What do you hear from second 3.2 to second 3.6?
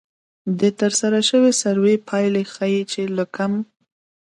کم